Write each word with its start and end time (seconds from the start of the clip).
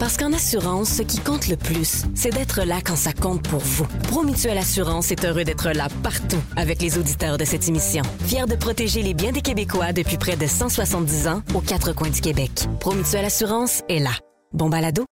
Parce 0.00 0.16
qu'en 0.16 0.32
assurance, 0.32 0.94
ce 0.94 1.02
qui 1.02 1.18
compte 1.18 1.46
le 1.46 1.56
plus, 1.56 2.04
c'est 2.14 2.32
d'être 2.32 2.62
là 2.64 2.78
quand 2.82 2.96
ça 2.96 3.12
compte 3.12 3.46
pour 3.46 3.60
vous. 3.60 3.86
Promutuelle 4.04 4.56
Assurance 4.56 5.12
est 5.12 5.26
heureux 5.26 5.44
d'être 5.44 5.72
là 5.72 5.88
partout 6.02 6.40
avec 6.56 6.80
les 6.80 6.96
auditeurs 6.96 7.36
de 7.36 7.44
cette 7.44 7.68
émission. 7.68 8.02
Fier 8.24 8.46
de 8.46 8.56
protéger 8.56 9.02
les 9.02 9.12
biens 9.12 9.32
des 9.32 9.42
Québécois 9.42 9.92
depuis 9.92 10.16
près 10.16 10.36
de 10.36 10.46
170 10.46 11.28
ans 11.28 11.42
aux 11.54 11.60
quatre 11.60 11.92
coins 11.92 12.08
du 12.08 12.22
Québec. 12.22 12.50
Promutuelle 12.80 13.26
Assurance 13.26 13.82
est 13.90 13.98
là. 13.98 14.12
Bon 14.54 14.70
balado? 14.70 15.04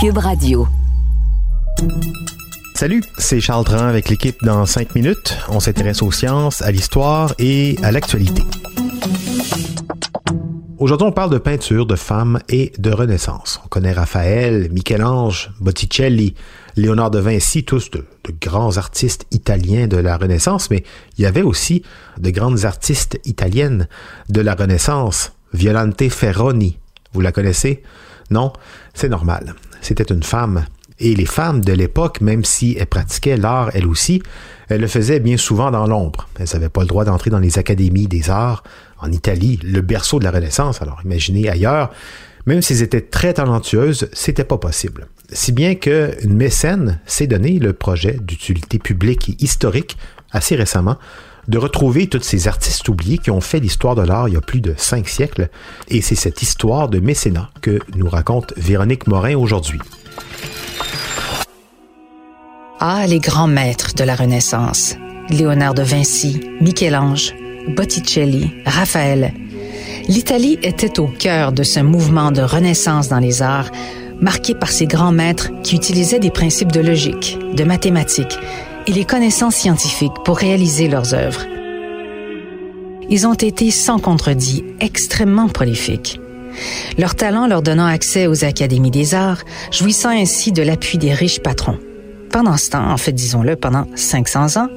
Cube 0.00 0.18
Radio. 0.18 0.66
Salut, 2.74 3.04
c'est 3.18 3.40
Charles 3.40 3.64
Tran 3.64 3.86
avec 3.86 4.08
l'équipe 4.08 4.42
dans 4.42 4.66
5 4.66 4.96
minutes. 4.96 5.38
On 5.48 5.60
s'intéresse 5.60 6.02
aux 6.02 6.10
sciences, 6.10 6.60
à 6.60 6.72
l'histoire 6.72 7.34
et 7.38 7.76
à 7.84 7.92
l'actualité. 7.92 8.42
Aujourd'hui, 10.82 11.06
on 11.06 11.12
parle 11.12 11.30
de 11.30 11.38
peinture, 11.38 11.86
de 11.86 11.94
femmes 11.94 12.40
et 12.48 12.72
de 12.76 12.90
Renaissance. 12.90 13.60
On 13.64 13.68
connaît 13.68 13.92
Raphaël, 13.92 14.68
Michel-Ange, 14.72 15.52
Botticelli, 15.60 16.34
Léonard 16.74 17.12
de 17.12 17.20
Vinci, 17.20 17.62
tous 17.62 17.88
de, 17.92 18.04
de, 18.24 18.34
grands 18.40 18.78
artistes 18.78 19.24
italiens 19.30 19.86
de 19.86 19.96
la 19.98 20.16
Renaissance, 20.16 20.70
mais 20.70 20.82
il 21.16 21.22
y 21.22 21.26
avait 21.26 21.42
aussi 21.42 21.84
de 22.18 22.30
grandes 22.30 22.64
artistes 22.64 23.20
italiennes 23.24 23.86
de 24.28 24.40
la 24.40 24.56
Renaissance. 24.56 25.30
Violante 25.52 26.08
Ferroni, 26.08 26.80
vous 27.12 27.20
la 27.20 27.30
connaissez? 27.30 27.84
Non? 28.32 28.52
C'est 28.92 29.08
normal. 29.08 29.54
C'était 29.82 30.12
une 30.12 30.24
femme. 30.24 30.64
Et 31.04 31.16
les 31.16 31.26
femmes 31.26 31.62
de 31.62 31.72
l'époque, 31.72 32.20
même 32.20 32.44
si 32.44 32.76
elles 32.78 32.86
pratiquaient 32.86 33.36
l'art 33.36 33.70
elles 33.74 33.88
aussi, 33.88 34.22
elles 34.68 34.80
le 34.80 34.86
faisaient 34.86 35.18
bien 35.18 35.36
souvent 35.36 35.72
dans 35.72 35.88
l'ombre. 35.88 36.28
Elles 36.38 36.46
n'avaient 36.54 36.68
pas 36.68 36.82
le 36.82 36.86
droit 36.86 37.04
d'entrer 37.04 37.28
dans 37.28 37.40
les 37.40 37.58
académies 37.58 38.06
des 38.06 38.30
arts, 38.30 38.62
en 39.00 39.10
Italie, 39.10 39.58
le 39.64 39.80
berceau 39.80 40.20
de 40.20 40.24
la 40.24 40.30
Renaissance, 40.30 40.80
alors 40.80 41.00
imaginez 41.04 41.48
ailleurs, 41.48 41.90
même 42.46 42.62
s'ils 42.62 42.82
étaient 42.82 43.00
très 43.00 43.34
talentueuses, 43.34 44.08
c'était 44.12 44.44
pas 44.44 44.58
possible. 44.58 45.08
Si 45.32 45.50
bien 45.50 45.74
qu'une 45.74 46.34
mécène 46.34 47.00
s'est 47.04 47.26
donné 47.26 47.58
le 47.58 47.72
projet 47.72 48.18
d'utilité 48.20 48.78
publique 48.78 49.30
et 49.30 49.36
historique 49.42 49.96
assez 50.30 50.54
récemment 50.54 50.98
de 51.48 51.58
retrouver 51.58 52.06
tous 52.06 52.22
ces 52.22 52.46
artistes 52.46 52.88
oubliés 52.88 53.18
qui 53.18 53.32
ont 53.32 53.40
fait 53.40 53.58
l'histoire 53.58 53.96
de 53.96 54.02
l'art 54.02 54.28
il 54.28 54.34
y 54.34 54.36
a 54.36 54.40
plus 54.40 54.60
de 54.60 54.74
cinq 54.76 55.08
siècles. 55.08 55.48
Et 55.88 56.00
c'est 56.00 56.14
cette 56.14 56.42
histoire 56.42 56.88
de 56.88 57.00
mécénat 57.00 57.50
que 57.60 57.80
nous 57.96 58.08
raconte 58.08 58.54
Véronique 58.56 59.08
Morin 59.08 59.34
aujourd'hui. 59.34 59.80
Ah, 62.84 63.06
les 63.06 63.20
grands 63.20 63.46
maîtres 63.46 63.94
de 63.94 64.02
la 64.02 64.16
Renaissance. 64.16 64.96
Léonard 65.30 65.72
de 65.72 65.82
Vinci, 65.82 66.40
Michel-Ange, 66.60 67.32
Botticelli, 67.68 68.50
Raphaël. 68.66 69.32
L'Italie 70.08 70.58
était 70.64 70.98
au 70.98 71.06
cœur 71.06 71.52
de 71.52 71.62
ce 71.62 71.78
mouvement 71.78 72.32
de 72.32 72.42
renaissance 72.42 73.06
dans 73.06 73.20
les 73.20 73.40
arts, 73.40 73.70
marqué 74.20 74.56
par 74.56 74.70
ces 74.72 74.86
grands 74.86 75.12
maîtres 75.12 75.52
qui 75.62 75.76
utilisaient 75.76 76.18
des 76.18 76.32
principes 76.32 76.72
de 76.72 76.80
logique, 76.80 77.38
de 77.54 77.62
mathématiques 77.62 78.36
et 78.88 78.92
les 78.92 79.04
connaissances 79.04 79.54
scientifiques 79.54 80.24
pour 80.24 80.38
réaliser 80.38 80.88
leurs 80.88 81.14
œuvres. 81.14 81.46
Ils 83.08 83.28
ont 83.28 83.34
été 83.34 83.70
sans 83.70 84.00
contredit 84.00 84.64
extrêmement 84.80 85.48
prolifiques. 85.48 86.18
Leur 86.98 87.14
talent 87.14 87.46
leur 87.46 87.62
donnant 87.62 87.86
accès 87.86 88.26
aux 88.26 88.44
académies 88.44 88.90
des 88.90 89.14
arts, 89.14 89.44
jouissant 89.70 90.10
ainsi 90.10 90.50
de 90.50 90.64
l'appui 90.64 90.98
des 90.98 91.14
riches 91.14 91.42
patrons 91.42 91.78
pendant 92.32 92.56
ce 92.56 92.70
temps, 92.70 92.90
en 92.90 92.96
fait 92.96 93.12
disons-le, 93.12 93.54
pendant 93.54 93.86
500 93.94 94.56
ans, 94.60 94.68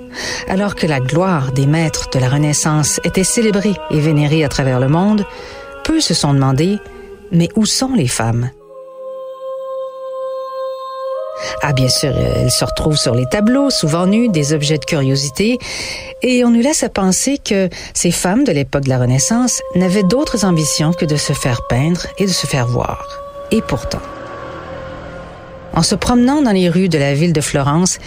alors 0.48 0.75
que 0.75 0.86
la 0.86 1.00
gloire 1.00 1.53
des 1.53 1.66
maîtres 1.66 2.09
de 2.12 2.20
la 2.20 2.30
Renaissance 2.30 3.00
était 3.03 3.23
célébrée 3.23 3.73
et 3.89 4.00
vénérée 4.00 4.44
à 4.44 4.50
travers 4.50 4.80
le 4.80 4.89
monde, 4.89 5.25
peu 5.84 6.02
se 6.02 6.14
sont 6.14 6.34
demandé, 6.34 6.78
mais 7.31 7.50
où 7.56 7.66
sont 7.66 7.94
les 7.95 8.08
femmes? 8.08 8.52
Ah, 11.62 11.73
bien 11.73 11.89
sûr, 11.89 12.14
elles 12.16 12.52
se 12.52 12.66
retrouvent 12.66 12.97
sur 12.97 13.16
les 13.16 13.25
tableaux, 13.25 13.69
souvent 13.69 14.06
nues, 14.06 14.30
des 14.30 14.53
objets 14.53 14.78
de 14.78 14.86
curiosité, 14.86 15.58
et 16.22 16.44
on 16.44 16.50
nous 16.50 16.62
laisse 16.62 16.84
à 16.84 16.90
penser 16.90 17.38
que 17.38 17.69
ces 17.94 18.12
femmes 18.12 18.44
de 18.44 18.52
l'époque 18.52 18.84
de 18.84 18.90
la 18.90 19.00
Renaissance 19.00 19.62
n'avaient 19.75 20.03
d'autres 20.03 20.46
ambitions 20.46 20.94
que 20.94 21.06
de 21.06 21.16
se 21.16 21.34
faire 21.34 21.62
peindre 21.69 22.06
et 22.18 22.25
de 22.25 22.31
se 22.31 22.47
faire 22.47 22.68
voir. 22.68 23.08
Et 23.52 23.62
pourtant, 23.62 24.02
en 25.75 25.84
se 25.84 25.96
promenant 25.96 26.41
dans 26.41 26.52
les 26.52 26.69
rues 26.69 26.90
de 26.90 26.97
la 26.97 27.13
ville 27.13 27.34
de 27.34 27.41
Florence, 27.41 28.00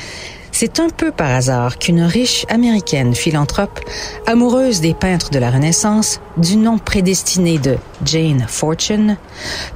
c'est 0.51 0.81
un 0.81 0.89
peu 0.89 1.13
par 1.13 1.31
hasard 1.31 1.79
qu'une 1.79 2.03
riche 2.03 2.45
américaine 2.49 3.15
philanthrope, 3.15 3.81
amoureuse 4.27 4.81
des 4.81 4.95
peintres 4.95 5.31
de 5.31 5.39
la 5.39 5.51
Renaissance, 5.51 6.21
du 6.37 6.57
nom 6.57 6.79
prédestiné 6.79 7.59
de 7.59 7.77
Jane 8.05 8.45
Fortune, 8.49 9.19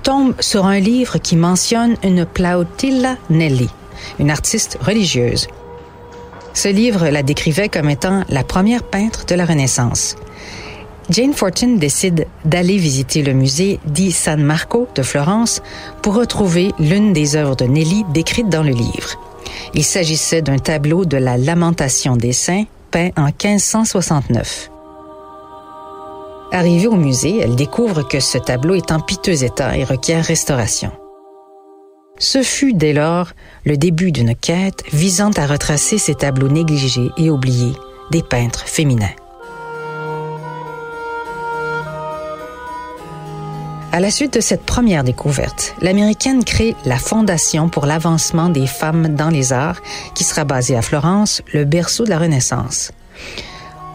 tombe 0.02 0.34
sur 0.41 0.66
un 0.66 0.81
livre 0.81 1.19
qui 1.19 1.36
mentionne 1.36 1.97
une 2.02 2.25
Plautilla 2.25 3.16
Nelly, 3.31 3.69
une 4.19 4.31
artiste 4.31 4.78
religieuse. 4.81 5.47
Ce 6.54 6.69
livre 6.69 7.08
la 7.08 7.22
décrivait 7.22 7.69
comme 7.69 7.88
étant 7.88 8.25
la 8.28 8.42
première 8.42 8.82
peintre 8.82 9.25
de 9.26 9.34
la 9.34 9.44
Renaissance. 9.44 10.16
Jane 11.10 11.34
Fortune 11.34 11.78
décide 11.78 12.26
d'aller 12.44 12.76
visiter 12.76 13.22
le 13.22 13.32
musée 13.32 13.80
di 13.84 14.12
San 14.12 14.42
Marco 14.42 14.86
de 14.94 15.02
Florence 15.02 15.62
pour 16.00 16.14
retrouver 16.14 16.72
l'une 16.78 17.12
des 17.12 17.36
œuvres 17.36 17.56
de 17.56 17.64
Nelly 17.64 18.04
décrites 18.12 18.48
dans 18.48 18.62
le 18.62 18.70
livre. 18.72 19.18
Il 19.74 19.84
s'agissait 19.84 20.42
d'un 20.42 20.58
tableau 20.58 21.04
de 21.04 21.16
la 21.16 21.36
Lamentation 21.36 22.16
des 22.16 22.32
Saints 22.32 22.64
peint 22.90 23.10
en 23.16 23.26
1569. 23.26 24.70
Arrivée 26.52 26.86
au 26.86 26.96
musée, 26.96 27.38
elle 27.40 27.56
découvre 27.56 28.06
que 28.06 28.20
ce 28.20 28.38
tableau 28.38 28.74
est 28.74 28.92
en 28.92 29.00
piteux 29.00 29.42
état 29.42 29.76
et 29.76 29.84
requiert 29.84 30.24
restauration. 30.24 30.92
Ce 32.19 32.42
fut 32.42 32.74
dès 32.74 32.92
lors 32.92 33.32
le 33.64 33.76
début 33.76 34.12
d'une 34.12 34.36
quête 34.36 34.84
visant 34.92 35.30
à 35.36 35.46
retracer 35.46 35.98
ces 35.98 36.14
tableaux 36.14 36.48
négligés 36.48 37.10
et 37.16 37.30
oubliés 37.30 37.72
des 38.10 38.22
peintres 38.22 38.66
féminins. 38.66 39.08
À 43.94 44.00
la 44.00 44.10
suite 44.10 44.32
de 44.32 44.41
cette 44.41 44.62
première 44.62 45.04
découverte, 45.04 45.75
l'américaine 45.82 46.44
crée 46.44 46.75
la 46.86 46.97
Fondation 46.97 47.69
pour 47.69 47.84
l'avancement 47.84 48.48
des 48.48 48.66
femmes 48.66 49.14
dans 49.14 49.28
les 49.28 49.53
arts, 49.53 49.82
qui 50.14 50.25
sera 50.25 50.44
basée 50.44 50.75
à 50.75 50.80
Florence, 50.80 51.42
le 51.53 51.66
berceau 51.66 52.04
de 52.04 52.08
la 52.08 52.19
Renaissance. 52.19 52.92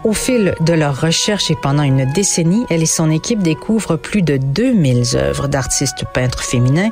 Au 0.03 0.13
fil 0.13 0.53
de 0.62 0.74
leurs 0.74 1.02
recherches 1.02 1.50
et 1.50 1.56
pendant 1.56 1.81
une 1.81 2.06
décennie, 2.13 2.63
elle 2.69 2.84
et 2.84 2.86
son 2.86 3.09
équipe 3.09 3.41
découvrent 3.41 3.96
plus 3.96 4.22
de 4.22 4.38
2000 4.38 5.16
œuvres 5.16 5.47
d'artistes 5.47 6.06
peintres 6.13 6.44
féminins 6.44 6.91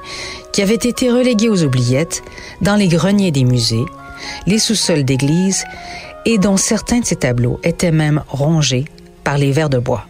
qui 0.52 0.64
avaient 0.64 0.74
été 0.74 1.12
reléguées 1.12 1.50
aux 1.50 1.64
oubliettes 1.64 2.24
dans 2.62 2.76
les 2.76 2.88
greniers 2.88 3.32
des 3.32 3.44
musées, 3.44 3.86
les 4.48 4.58
sous-sols 4.58 5.06
d'églises 5.06 5.64
et 6.26 6.40
dont 6.40 6.58
certains 6.58 7.02
de 7.02 7.06
ces 7.06 7.18
tableaux 7.18 7.60
étaient 7.62 7.92
même 7.92 8.24
rongés 8.28 8.86
par 9.24 9.38
les 9.38 9.52
vers 9.52 9.70
de 9.70 9.78
bois. 9.78 10.08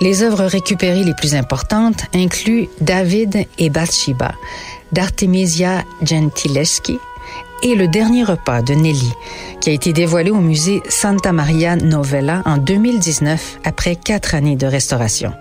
Les 0.00 0.22
œuvres 0.22 0.44
récupérées 0.44 1.02
les 1.02 1.14
plus 1.14 1.34
importantes 1.34 2.04
incluent 2.14 2.68
David 2.80 3.46
et 3.58 3.68
Bathsheba 3.68 4.32
d'Artemisia 4.92 5.84
Gentileschi 6.02 6.98
et 7.64 7.74
Le 7.74 7.88
dernier 7.88 8.22
repas 8.22 8.62
de 8.62 8.74
Nelly, 8.74 9.12
qui 9.60 9.70
a 9.70 9.72
été 9.72 9.92
dévoilé 9.92 10.30
au 10.30 10.40
musée 10.40 10.80
Santa 10.88 11.32
Maria 11.32 11.74
Novella 11.74 12.42
en 12.44 12.56
2019 12.56 13.58
après 13.64 13.96
quatre 13.96 14.36
années 14.36 14.54
de 14.54 14.66
restauration. 14.66 15.32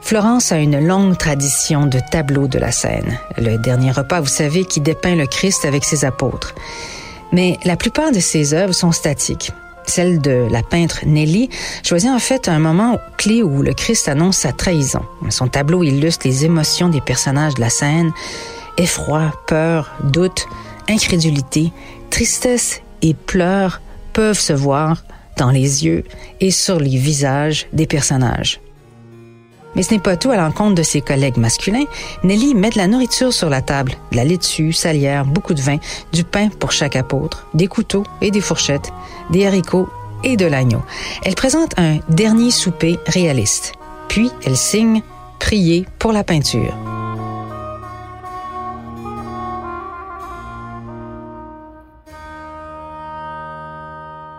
Florence 0.00 0.52
a 0.52 0.58
une 0.58 0.86
longue 0.86 1.18
tradition 1.18 1.84
de 1.84 2.00
tableaux 2.10 2.48
de 2.48 2.58
la 2.58 2.72
scène. 2.72 3.18
Le 3.36 3.58
dernier 3.58 3.90
repas, 3.90 4.20
vous 4.20 4.26
savez, 4.26 4.64
qui 4.64 4.80
dépeint 4.80 5.16
le 5.16 5.26
Christ 5.26 5.66
avec 5.66 5.84
ses 5.84 6.06
apôtres. 6.06 6.54
Mais 7.32 7.58
la 7.64 7.76
plupart 7.76 8.12
de 8.12 8.20
ces 8.20 8.54
œuvres 8.54 8.74
sont 8.74 8.92
statiques 8.92 9.52
celle 9.86 10.20
de 10.20 10.46
la 10.50 10.62
peintre 10.62 11.00
Nelly, 11.06 11.48
choisit 11.82 12.10
en 12.10 12.18
fait 12.18 12.48
un 12.48 12.58
moment 12.58 12.98
clé 13.16 13.42
où 13.42 13.62
le 13.62 13.72
Christ 13.72 14.08
annonce 14.08 14.38
sa 14.38 14.52
trahison. 14.52 15.02
Son 15.30 15.48
tableau 15.48 15.82
illustre 15.82 16.26
les 16.26 16.44
émotions 16.44 16.88
des 16.88 17.00
personnages 17.00 17.54
de 17.54 17.60
la 17.60 17.70
scène, 17.70 18.12
effroi, 18.76 19.32
peur, 19.46 19.92
doute, 20.04 20.46
incrédulité, 20.88 21.72
tristesse 22.10 22.82
et 23.02 23.14
pleurs 23.14 23.80
peuvent 24.12 24.38
se 24.38 24.52
voir 24.52 25.04
dans 25.36 25.50
les 25.50 25.84
yeux 25.84 26.04
et 26.40 26.50
sur 26.50 26.80
les 26.80 26.96
visages 26.96 27.66
des 27.72 27.86
personnages. 27.86 28.60
Mais 29.76 29.82
ce 29.82 29.92
n'est 29.92 30.00
pas 30.00 30.16
tout 30.16 30.30
à 30.30 30.36
l'encontre 30.36 30.74
de 30.74 30.82
ses 30.82 31.02
collègues 31.02 31.36
masculins. 31.36 31.84
Nelly 32.24 32.54
met 32.54 32.70
de 32.70 32.78
la 32.78 32.88
nourriture 32.88 33.32
sur 33.32 33.50
la 33.50 33.60
table, 33.60 33.92
de 34.10 34.16
la 34.16 34.24
laitue, 34.24 34.72
salière, 34.72 35.26
beaucoup 35.26 35.54
de 35.54 35.60
vin, 35.60 35.76
du 36.12 36.24
pain 36.24 36.48
pour 36.48 36.72
chaque 36.72 36.96
apôtre, 36.96 37.46
des 37.54 37.68
couteaux 37.68 38.04
et 38.22 38.30
des 38.30 38.40
fourchettes, 38.40 38.90
des 39.30 39.46
haricots 39.46 39.88
et 40.24 40.36
de 40.36 40.46
l'agneau. 40.46 40.82
Elle 41.24 41.34
présente 41.34 41.78
un 41.78 41.98
dernier 42.08 42.50
souper 42.50 42.98
réaliste. 43.06 43.74
Puis 44.08 44.30
elle 44.44 44.56
signe 44.56 45.02
Prier 45.38 45.86
pour 45.98 46.12
la 46.12 46.24
peinture. 46.24 46.74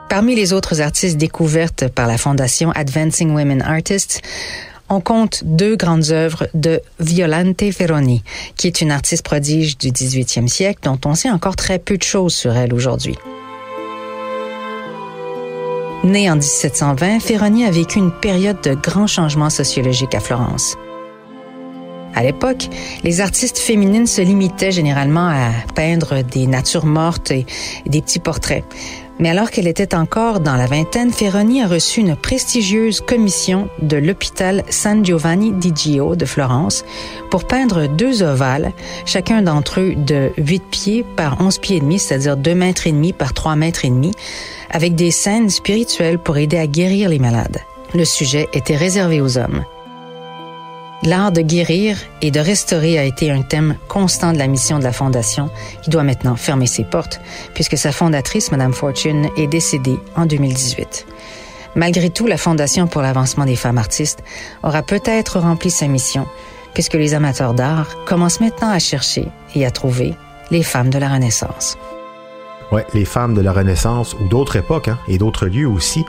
Parmi 0.09 0.35
les 0.35 0.51
autres 0.53 0.81
artistes 0.81 1.17
découvertes 1.17 1.89
par 1.89 2.07
la 2.07 2.17
fondation 2.17 2.71
Advancing 2.71 3.31
Women 3.31 3.61
Artists, 3.61 4.21
on 4.89 5.01
compte 5.01 5.43
deux 5.45 5.75
grandes 5.75 6.11
œuvres 6.11 6.47
de 6.53 6.81
Violante 6.99 7.71
Ferroni, 7.71 8.23
qui 8.55 8.67
est 8.67 8.81
une 8.81 8.91
artiste 8.91 9.23
prodige 9.23 9.77
du 9.77 9.89
18e 9.89 10.47
siècle 10.47 10.79
dont 10.83 10.99
on 11.05 11.15
sait 11.15 11.29
encore 11.29 11.55
très 11.55 11.79
peu 11.79 11.97
de 11.97 12.03
choses 12.03 12.33
sur 12.33 12.55
elle 12.55 12.73
aujourd'hui. 12.73 13.17
Née 16.03 16.29
en 16.29 16.35
1720, 16.35 17.19
Ferroni 17.19 17.65
a 17.65 17.71
vécu 17.71 17.97
une 17.97 18.11
période 18.11 18.61
de 18.61 18.75
grands 18.75 19.07
changements 19.07 19.49
sociologiques 19.49 20.15
à 20.15 20.19
Florence. 20.19 20.77
À 22.15 22.23
l'époque, 22.23 22.69
les 23.03 23.21
artistes 23.21 23.57
féminines 23.57 24.07
se 24.07 24.21
limitaient 24.21 24.71
généralement 24.71 25.27
à 25.27 25.51
peindre 25.75 26.23
des 26.23 26.47
natures 26.47 26.85
mortes 26.85 27.31
et 27.31 27.45
des 27.85 28.01
petits 28.01 28.19
portraits. 28.19 28.63
Mais 29.19 29.29
alors 29.29 29.49
qu'elle 29.49 29.67
était 29.67 29.95
encore 29.95 30.39
dans 30.39 30.55
la 30.55 30.67
vingtaine, 30.67 31.11
Ferroni 31.11 31.63
a 31.63 31.67
reçu 31.67 32.01
une 32.01 32.15
prestigieuse 32.15 33.01
commission 33.01 33.67
de 33.81 33.97
l'hôpital 33.97 34.63
San 34.69 35.03
Giovanni 35.03 35.51
di 35.53 35.73
Gio 35.75 36.15
de 36.15 36.25
Florence 36.25 36.85
pour 37.31 37.45
peindre 37.45 37.87
deux 37.87 38.21
ovales, 38.21 38.73
chacun 39.05 39.41
d'entre 39.41 39.79
eux 39.79 39.95
de 39.95 40.31
8 40.37 40.63
pieds 40.69 41.05
par 41.15 41.41
11 41.41 41.57
pieds 41.57 41.77
et 41.77 41.81
demi, 41.81 41.97
c'est-à-dire 41.97 42.37
2 42.37 42.53
mètres 42.53 42.85
et 42.85 42.91
demi 42.91 43.11
par 43.11 43.33
3 43.33 43.55
mètres 43.55 43.85
et 43.85 43.89
demi, 43.89 44.11
avec 44.69 44.93
des 44.93 45.11
scènes 45.11 45.49
spirituelles 45.49 46.19
pour 46.19 46.37
aider 46.37 46.57
à 46.57 46.67
guérir 46.67 47.09
les 47.09 47.19
malades. 47.19 47.61
Le 47.95 48.05
sujet 48.05 48.47
était 48.53 48.75
réservé 48.75 49.21
aux 49.21 49.37
hommes. 49.37 49.63
L'art 51.03 51.31
de 51.31 51.41
guérir 51.41 51.97
et 52.21 52.31
de 52.31 52.39
restaurer 52.39 52.97
a 52.97 53.03
été 53.03 53.29
un 53.31 53.43
thème 53.43 53.75
constant 53.87 54.33
de 54.33 54.39
la 54.39 54.47
mission 54.47 54.79
de 54.79 54.83
la 54.83 54.91
Fondation, 54.91 55.49
qui 55.83 55.89
doit 55.89 56.03
maintenant 56.03 56.35
fermer 56.35 56.65
ses 56.65 56.83
portes, 56.83 57.21
puisque 57.53 57.77
sa 57.77 57.91
fondatrice, 57.91 58.51
Mme 58.51 58.73
Fortune, 58.73 59.29
est 59.37 59.47
décédée 59.47 59.99
en 60.15 60.25
2018. 60.25 61.05
Malgré 61.75 62.09
tout, 62.09 62.25
la 62.25 62.37
Fondation 62.37 62.87
pour 62.87 63.03
l'avancement 63.03 63.45
des 63.45 63.55
femmes 63.55 63.77
artistes 63.77 64.23
aura 64.63 64.81
peut-être 64.81 65.39
rempli 65.39 65.69
sa 65.69 65.87
mission, 65.87 66.25
puisque 66.73 66.95
les 66.95 67.13
amateurs 67.13 67.53
d'art 67.53 67.95
commencent 68.05 68.41
maintenant 68.41 68.71
à 68.71 68.79
chercher 68.79 69.27
et 69.53 69.65
à 69.65 69.71
trouver 69.71 70.15
les 70.49 70.63
femmes 70.63 70.89
de 70.89 70.97
la 70.97 71.09
Renaissance. 71.09 71.77
Les 72.93 73.05
femmes 73.05 73.35
de 73.35 73.41
la 73.41 73.53
Renaissance 73.53 74.15
ou 74.15 74.27
d'autres 74.27 74.55
époques 74.57 74.87
hein, 74.87 74.97
et 75.07 75.17
d'autres 75.17 75.45
lieux 75.45 75.69
aussi 75.69 76.03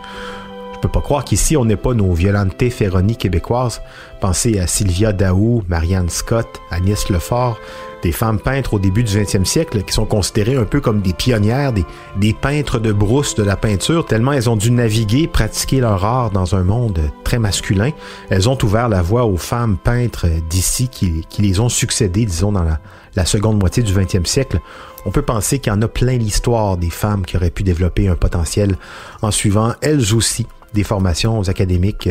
je 0.79 0.83
peux 0.83 0.89
pas 0.89 1.01
croire 1.01 1.25
qu'ici, 1.25 1.57
on 1.57 1.65
n'ait 1.65 1.75
pas 1.75 1.93
nos 1.93 2.13
violentés 2.13 2.71
Ferroni 2.71 3.17
québécoises. 3.17 3.83
Pensez 4.21 4.61
à 4.61 4.69
Sylvia 4.69 5.13
Daou, 5.13 5.65
Marianne 5.67 6.09
Scott, 6.09 6.47
Agnès 6.71 7.11
Lefort, 7.11 7.59
des 8.03 8.12
femmes 8.12 8.39
peintres 8.39 8.75
au 8.75 8.79
début 8.79 9.03
du 9.03 9.17
20e 9.17 9.45
siècle 9.45 9.83
qui 9.83 9.93
sont 9.93 10.05
considérées 10.05 10.56
un 10.56 10.65
peu 10.65 10.81
comme 10.81 11.00
des 11.00 11.12
pionnières, 11.12 11.73
des, 11.73 12.33
peintres 12.33 12.79
de 12.79 12.93
brousse 12.93 13.35
de 13.35 13.43
la 13.43 13.56
peinture, 13.56 14.06
tellement 14.06 14.33
elles 14.33 14.49
ont 14.49 14.56
dû 14.56 14.71
naviguer, 14.71 15.27
pratiquer 15.27 15.81
leur 15.81 16.05
art 16.05 16.31
dans 16.31 16.55
un 16.55 16.62
monde 16.62 17.00
très 17.25 17.39
masculin. 17.39 17.91
Elles 18.31 18.49
ont 18.49 18.59
ouvert 18.62 18.89
la 18.89 19.03
voie 19.03 19.25
aux 19.25 19.37
femmes 19.37 19.77
peintres 19.77 20.27
d'ici 20.49 20.89
qui, 20.89 21.25
les 21.39 21.61
ont 21.61 21.69
succédées, 21.69 22.27
disons, 22.27 22.53
dans 22.53 22.65
la, 22.65 22.81
la 23.17 23.25
seconde 23.25 23.59
moitié 23.59 23.83
du 23.83 23.93
20e 23.93 24.27
siècle. 24.27 24.61
On 25.06 25.11
peut 25.11 25.23
penser 25.23 25.59
qu'il 25.59 25.73
y 25.73 25.77
en 25.77 25.83
a 25.83 25.89
plein 25.89 26.19
l'histoire 26.19 26.77
des 26.77 26.91
femmes 26.91 27.25
qui 27.25 27.37
auraient 27.37 27.51
pu 27.51 27.62
développer 27.62 28.09
un 28.09 28.17
potentiel 28.17 28.77
en 29.23 29.31
suivant 29.31 29.75
elles 29.81 30.15
aussi 30.15 30.47
des 30.75 30.85
formations 30.85 31.49
académiques 31.49 32.11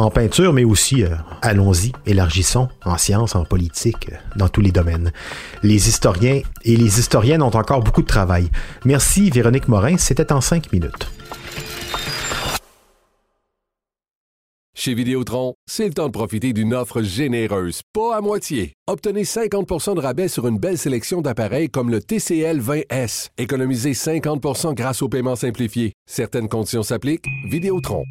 en 0.00 0.10
peinture, 0.10 0.52
mais 0.52 0.64
aussi, 0.64 1.04
euh, 1.04 1.14
allons-y, 1.42 1.92
élargissons 2.06 2.68
en 2.84 2.96
sciences, 2.96 3.34
en 3.34 3.44
politique, 3.44 4.08
euh, 4.10 4.16
dans 4.36 4.48
tous 4.48 4.60
les 4.60 4.72
domaines. 4.72 5.12
Les 5.62 5.88
historiens 5.88 6.40
et 6.64 6.76
les 6.76 6.98
historiennes 6.98 7.42
ont 7.42 7.54
encore 7.54 7.82
beaucoup 7.82 8.02
de 8.02 8.06
travail. 8.06 8.48
Merci 8.84 9.30
Véronique 9.30 9.68
Morin, 9.68 9.96
c'était 9.98 10.32
en 10.32 10.40
cinq 10.40 10.72
minutes. 10.72 11.10
Chez 14.74 14.94
Vidéotron, 14.94 15.56
c'est 15.66 15.86
le 15.86 15.92
temps 15.92 16.06
de 16.06 16.12
profiter 16.12 16.54
d'une 16.54 16.72
offre 16.72 17.02
généreuse, 17.02 17.82
pas 17.92 18.16
à 18.16 18.22
moitié. 18.22 18.72
Obtenez 18.86 19.26
50 19.26 19.94
de 19.94 20.00
rabais 20.00 20.28
sur 20.28 20.48
une 20.48 20.58
belle 20.58 20.78
sélection 20.78 21.20
d'appareils 21.20 21.68
comme 21.68 21.90
le 21.90 22.00
TCL 22.00 22.60
20S. 22.62 23.28
Économisez 23.36 23.92
50 23.92 24.74
grâce 24.74 25.02
au 25.02 25.10
paiement 25.10 25.36
simplifié. 25.36 25.92
Certaines 26.06 26.48
conditions 26.48 26.82
s'appliquent. 26.82 27.26
Vidéotron. 27.50 28.04